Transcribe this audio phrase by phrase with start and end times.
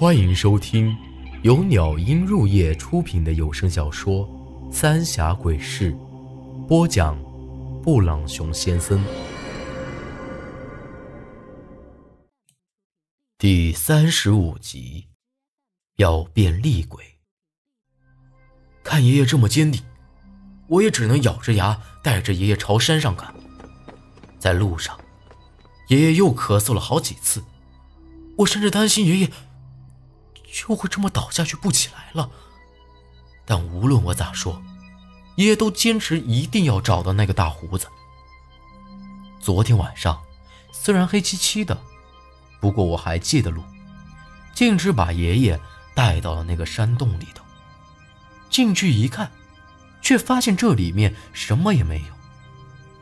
[0.00, 0.96] 欢迎收听
[1.42, 4.24] 由鸟音入夜出品的有声小说
[4.72, 5.92] 《三峡鬼事》，
[6.68, 7.20] 播讲：
[7.82, 9.04] 布朗熊先生。
[13.38, 15.08] 第三十五集，
[15.96, 17.04] 要变厉鬼。
[18.84, 19.82] 看爷爷这么坚定，
[20.68, 23.34] 我也只能咬着牙带着爷爷朝山上赶。
[24.38, 24.96] 在路上，
[25.88, 27.42] 爷爷又咳嗽了好几次，
[28.36, 29.30] 我甚至担心爷爷
[30.52, 32.30] 就会这么倒下去不起来了。
[33.44, 34.62] 但无论我咋说，
[35.36, 37.86] 爷爷都坚持一定要找到那个大胡子。
[39.40, 40.20] 昨天晚上
[40.72, 41.80] 虽然黑漆漆的，
[42.60, 43.62] 不过我还记得路，
[44.52, 45.58] 径直把爷爷
[45.94, 47.44] 带到了那个山洞里头。
[48.50, 49.30] 进去一看，
[50.02, 52.14] 却发现这里面什么也没有，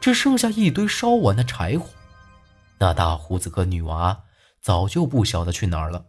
[0.00, 1.88] 只剩下一堆烧完的柴火。
[2.78, 4.20] 那大胡子和女娃
[4.60, 6.05] 早就不晓得去哪儿了，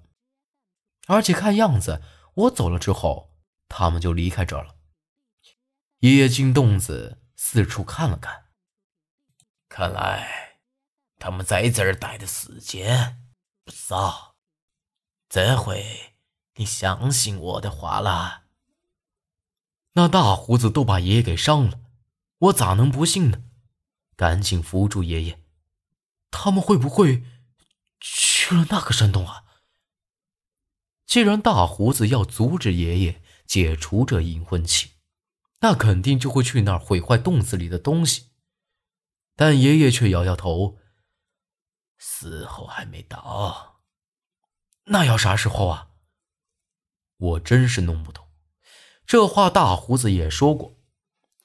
[1.07, 2.01] 而且看样子
[2.35, 3.33] 我走了之后，
[3.67, 4.75] 他们就离开这了。
[5.99, 8.45] 爷爷进洞子四处看了看，
[9.67, 10.59] 看来
[11.17, 13.23] 他们在这儿待的时间
[13.65, 14.35] 不少。
[15.27, 16.13] 这回
[16.55, 18.43] 你相信我的话了。
[19.93, 21.79] 那大胡子都把爷爷给伤了，
[22.37, 23.43] 我咋能不信呢？
[24.15, 25.43] 赶紧扶住爷爷。
[26.29, 27.23] 他们会不会
[27.99, 29.45] 去了那个山洞啊？
[31.07, 34.91] 既然大胡子要阻止爷爷解除这阴魂气，
[35.61, 38.31] 那肯定就会去那儿毁坏洞子里的东西。
[39.35, 40.77] 但爷爷却摇摇头
[41.97, 43.79] ：“时候还没到。”
[44.89, 45.91] 那要啥时候啊？
[47.17, 48.27] 我真是弄不懂。
[49.05, 50.77] 这话大胡子也说过，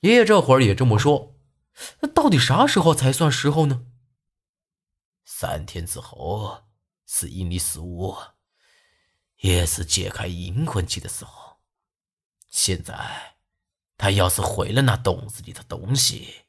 [0.00, 1.36] 爷爷这会儿也这么说，
[2.00, 3.86] 那到底啥时候才算时候呢？
[5.24, 6.64] 三天之后
[7.06, 8.16] 是阴历十五，
[9.42, 11.58] 也是解开阴魂气的时候。
[12.48, 13.36] 现在
[13.96, 16.46] 他要是毁了那洞子里的东西，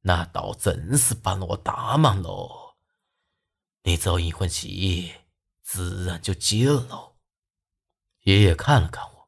[0.00, 2.74] 那倒真是帮了我大忙喽。
[3.82, 5.14] 你走阴魂气，
[5.62, 7.16] 自然就解了。
[8.22, 9.18] 爷爷看了看我。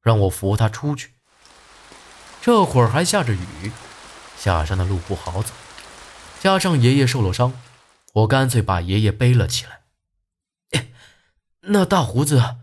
[0.00, 1.16] 让我扶他出去。
[2.40, 3.72] 这会儿还下着雨，
[4.38, 5.52] 下山的路不好走，
[6.40, 7.52] 加上爷爷受了伤，
[8.14, 9.77] 我干脆把爷爷背了起来。
[11.70, 12.56] 那大胡子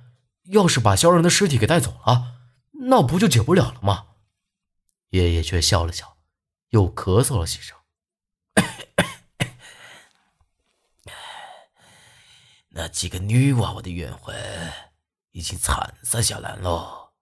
[0.43, 2.35] 要是把肖人的尸体给带走了，
[2.89, 4.07] 那不就解不了了吗？
[5.09, 6.17] 爷爷却笑了笑，
[6.69, 7.77] 又咳嗽了几声。
[12.69, 14.35] 那几个女娃娃的冤魂
[15.31, 17.13] 已经残杀下来了。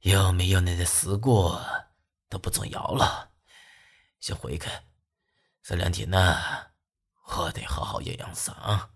[0.00, 1.64] 有没有那个死过
[2.28, 3.30] 都不重要了，
[4.18, 4.68] 先回去。
[5.62, 6.36] 这两天呢，
[7.26, 8.90] 我得好好养养伤。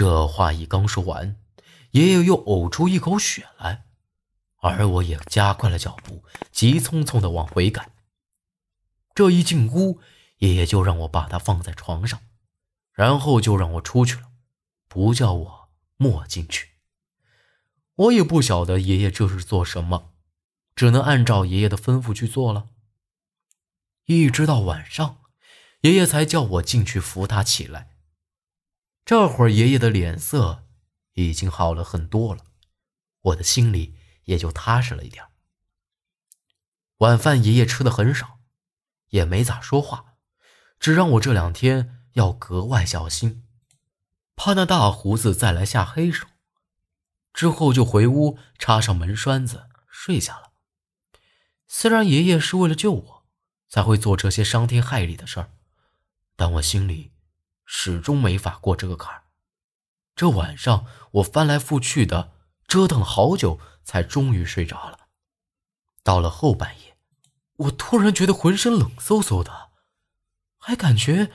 [0.00, 1.36] 这话一刚说完，
[1.90, 3.84] 爷爷又呕出一口血来，
[4.62, 7.92] 而我也加快了脚步，急匆匆的往回赶。
[9.14, 10.00] 这一进屋，
[10.38, 12.18] 爷爷就让我把他放在床上，
[12.94, 14.30] 然后就让我出去了，
[14.88, 15.68] 不叫我
[15.98, 16.68] 莫进去。
[17.96, 20.14] 我也不晓得爷爷这是做什么，
[20.74, 22.70] 只能按照爷爷的吩咐去做了。
[24.06, 25.18] 一直到晚上，
[25.82, 27.89] 爷爷才叫我进去扶他起来。
[29.10, 30.68] 这会儿爷爷的脸色
[31.14, 32.44] 已经好了很多了，
[33.22, 35.24] 我的心里也就踏实了一点。
[36.98, 38.38] 晚饭爷爷吃的很少，
[39.08, 40.14] 也没咋说话，
[40.78, 43.42] 只让我这两天要格外小心，
[44.36, 46.28] 怕那大胡子再来下黑手。
[47.34, 50.52] 之后就回屋插上门栓子睡下了。
[51.66, 53.26] 虽然爷爷是为了救我
[53.68, 55.50] 才会做这些伤天害理的事儿，
[56.36, 57.10] 但我心里
[57.72, 59.22] 始终没法过这个坎儿。
[60.16, 62.32] 这晚上我翻来覆去的
[62.66, 65.06] 折腾了好久，才终于睡着了。
[66.02, 66.96] 到了后半夜，
[67.56, 69.70] 我突然觉得浑身冷飕飕的，
[70.58, 71.30] 还感觉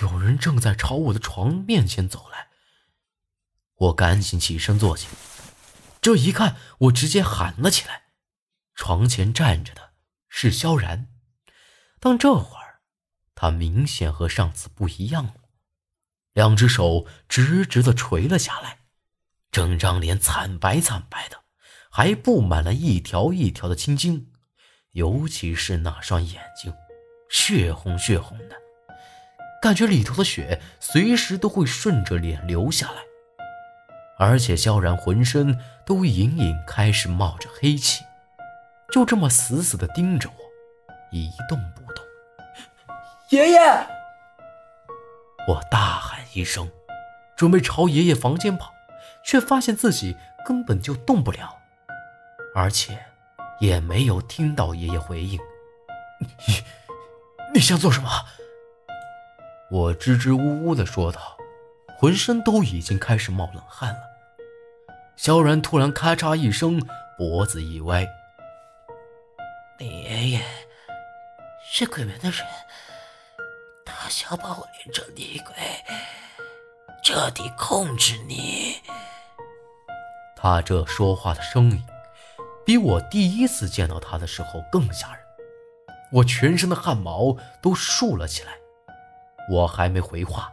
[0.00, 2.48] 有人正在朝我的床面前走来。
[3.74, 5.08] 我赶紧起身坐起，
[6.00, 8.04] 这一看，我直接喊了起来。
[8.74, 9.92] 床前站着的
[10.30, 11.08] 是萧然，
[12.00, 12.80] 但这会儿
[13.34, 15.34] 他明显和上次不一样了，
[16.34, 18.78] 两只手直直的垂了下来，
[19.50, 21.38] 整张脸惨白惨白的，
[21.90, 24.32] 还布满了一条一条的青筋，
[24.92, 26.72] 尤其是那双眼睛，
[27.28, 28.56] 血红血红的，
[29.60, 33.02] 感觉里头的血随时都会顺着脸流下来。
[34.18, 38.04] 而且萧然浑身都隐隐开始冒着黑气，
[38.92, 40.34] 就这么死死的盯着我，
[41.10, 42.04] 一动不动。
[43.30, 43.58] 爷爷！
[45.48, 46.70] 我大喊一声，
[47.36, 48.72] 准备朝爷爷房间跑，
[49.24, 51.58] 却发现自己根本就动不了，
[52.54, 52.98] 而且
[53.60, 55.38] 也没有听到爷爷回应。
[56.18, 56.26] 你
[57.54, 58.08] 你想做什么？
[59.70, 61.36] 我支支吾吾地说道，
[61.98, 64.00] 浑身都已经开始冒冷汗了。
[65.16, 66.80] 萧然突然咔嚓一声，
[67.16, 68.06] 脖子一歪。
[69.78, 70.40] 爷爷
[71.64, 72.46] 是鬼门的人，
[73.84, 75.54] 他想把我变成厉鬼，
[77.02, 78.76] 彻底控制你。
[80.36, 81.84] 他这说话的声音，
[82.64, 85.24] 比我第一次见到他的时候更吓人，
[86.12, 88.52] 我全身的汗毛都竖了起来。
[89.50, 90.52] 我还没回话，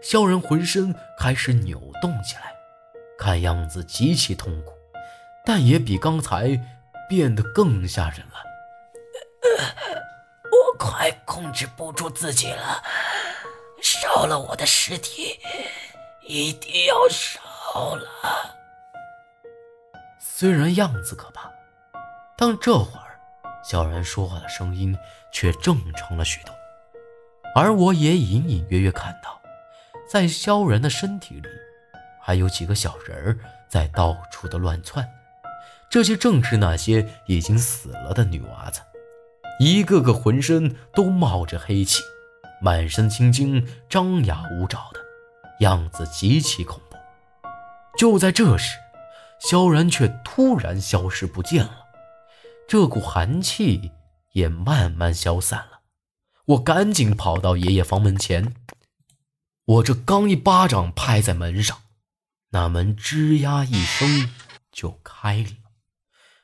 [0.00, 2.54] 萧然浑身开始扭动起来，
[3.18, 4.72] 看样子极其痛苦，
[5.44, 6.60] 但也比刚才
[7.08, 8.44] 变得更吓人了。
[10.44, 12.82] 我快控制不住自己了，
[13.80, 15.38] 烧了我的尸体，
[16.26, 18.08] 一定要烧了。
[20.18, 21.50] 虽然样子可怕，
[22.36, 23.18] 但这会儿
[23.64, 24.96] 萧然说话的声音
[25.32, 26.54] 却正常了许多，
[27.54, 29.40] 而我也隐隐约约看到，
[30.08, 31.48] 在萧然的身体里，
[32.20, 33.38] 还有几个小人儿
[33.68, 35.08] 在到处的乱窜，
[35.90, 38.80] 这些正是那些已经死了的女娃子，
[39.58, 42.02] 一个个浑身都冒着黑气，
[42.60, 45.00] 满身青筋，张牙舞爪的
[45.60, 46.96] 样子极其恐怖。
[47.96, 48.76] 就在这时。
[49.40, 51.86] 萧然却突然消失不见了，
[52.66, 53.92] 这股寒气
[54.32, 55.82] 也慢慢消散了。
[56.46, 58.56] 我赶紧跑到爷爷房门前，
[59.64, 61.78] 我这刚一巴掌拍在门上，
[62.50, 64.32] 那门吱呀一声
[64.72, 65.50] 就开了，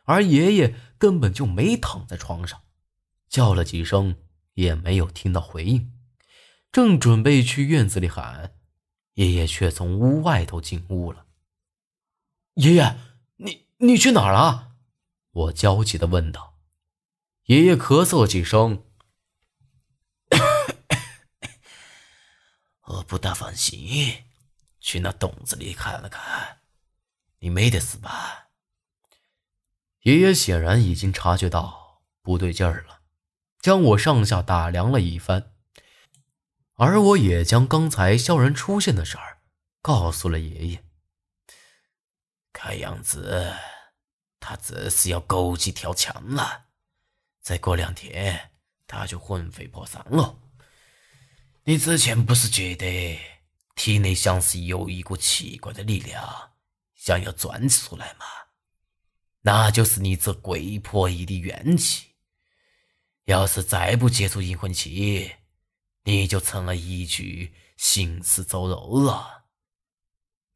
[0.05, 2.61] 而爷爷根本就没躺在床上，
[3.29, 4.15] 叫了几声
[4.55, 5.91] 也没有听到回应。
[6.75, 8.53] 正准备去院子里喊，
[9.13, 11.25] 爷爷却从屋外头进屋了。
[12.55, 12.99] 爷爷，
[13.37, 14.73] 你你去哪儿了？
[15.31, 16.59] 我焦急的问道。
[17.45, 18.85] 爷爷咳嗽几声，
[22.87, 24.25] 我不大放心，
[24.81, 26.59] 去那洞子里看了看。
[27.39, 28.49] 你没得死吧？
[30.01, 33.03] 爷爷显然已经察觉到不对劲儿了，
[33.61, 35.54] 将我上下打量了一番，
[36.77, 39.39] 而我也将刚才萧然出现的事儿
[39.81, 40.85] 告诉了爷爷。
[42.53, 43.55] 看样子，
[44.41, 46.67] 他这是要狗急跳墙了。
[47.41, 48.51] 再过两天，
[48.87, 50.39] 他就魂飞魄散了。
[51.65, 53.19] 你之前不是觉得
[53.75, 56.53] 体内像是有一股奇怪的力量
[56.95, 58.27] 想要钻出来吗？
[59.43, 62.15] 那就是你这鬼婆姨的怨气。
[63.25, 65.33] 要是再不接触阴魂气，
[66.05, 69.45] 你就成了一具行尸走肉了。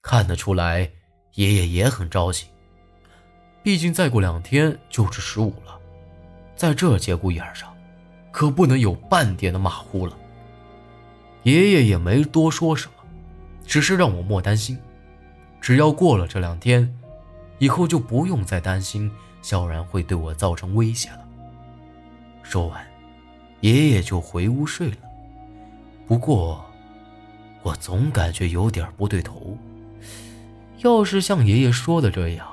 [0.02, 0.90] 看得出来。
[1.34, 2.46] 爷爷也很着急，
[3.62, 5.78] 毕竟再过两天就是十五了，
[6.56, 7.72] 在这节骨眼上，
[8.32, 10.18] 可不能有半点的马虎了。
[11.44, 13.04] 爷爷也没多说什么，
[13.64, 14.76] 只是让我莫担心，
[15.60, 16.92] 只要过了这两天，
[17.58, 19.08] 以后就不用再担心
[19.40, 21.28] 萧然会对我造成威胁了。
[22.42, 22.84] 说完，
[23.60, 25.07] 爷爷就回屋睡了。
[26.08, 26.64] 不过，
[27.62, 29.56] 我总感觉有点不对头。
[30.78, 32.48] 要是像爷爷说的这样，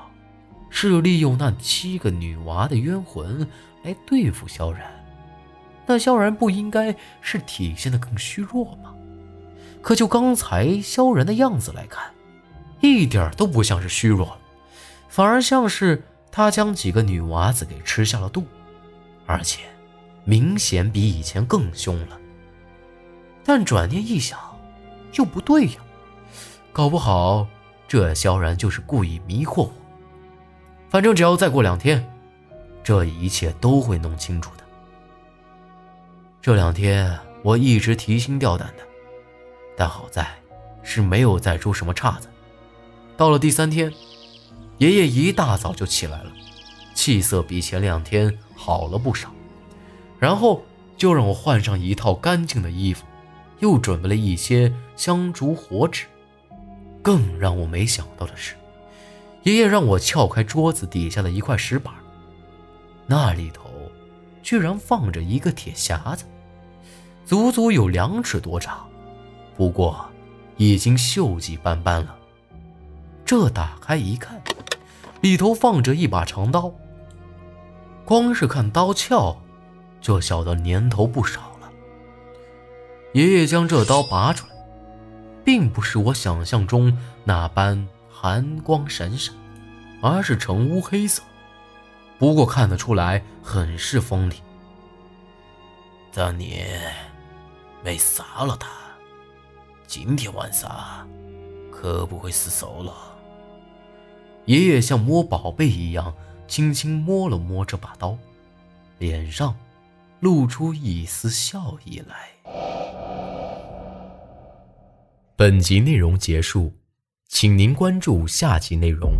[0.68, 3.48] 是利用那七个女娃的冤魂
[3.82, 4.82] 来对付萧然，
[5.86, 8.92] 那萧然不应该是体现的更虚弱吗？
[9.80, 12.12] 可就刚才萧然的样子来看，
[12.80, 14.36] 一点都不像是虚弱，
[15.08, 18.44] 反而像是他将几个女娃子给吃下了肚，
[19.24, 19.62] 而且
[20.24, 22.18] 明显比以前更凶了。
[23.46, 24.38] 但转念一想，
[25.14, 25.80] 又不对呀，
[26.72, 27.46] 搞不好……
[27.88, 29.72] 这萧然就是故意迷惑我。
[30.90, 32.04] 反正只要再过两天，
[32.82, 34.64] 这一切都会弄清楚的。
[36.42, 38.82] 这两天我一直提心吊胆的，
[39.76, 40.26] 但好在
[40.82, 42.28] 是没有再出什么岔子。
[43.16, 43.92] 到了第三天，
[44.78, 46.32] 爷爷一大早就起来了，
[46.92, 49.30] 气色比前两天好了不少，
[50.18, 50.60] 然后
[50.96, 53.05] 就让我换上一套干净的衣服，
[53.58, 56.06] 又准备了一些香烛火纸。
[57.02, 58.54] 更让我没想到的是，
[59.44, 61.94] 爷爷让我撬开桌子底下的一块石板，
[63.06, 63.70] 那里头
[64.42, 66.24] 居然放着一个铁匣子，
[67.24, 68.88] 足足有两尺多长，
[69.56, 70.04] 不过
[70.56, 72.16] 已经锈迹斑斑了。
[73.24, 74.42] 这打开一看，
[75.20, 76.72] 里头放着一把长刀，
[78.04, 79.36] 光是看刀鞘，
[80.00, 81.45] 就晓得年头不少。
[83.16, 84.52] 爷爷将这刀拔出来。
[85.42, 86.94] 并不是我想象中
[87.24, 89.34] 那般寒光闪闪，
[90.02, 91.22] 而是呈乌黑色。
[92.18, 94.34] 不过看得出来，很是锋利。
[96.12, 96.92] 当年
[97.82, 98.68] 没杀了他，
[99.86, 101.08] 今天晚上
[101.70, 102.92] 可不会失手了。
[104.44, 106.12] 爷爷像摸宝贝一样，
[106.46, 108.18] 轻轻摸了摸这把刀，
[108.98, 109.56] 脸上
[110.20, 112.30] 露出一丝笑意来。
[115.38, 116.72] 本集内容结束，
[117.28, 119.12] 请您关注下集内容。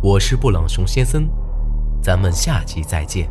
[0.00, 1.28] 我是布朗熊先生，
[2.00, 3.28] 咱们下集再见。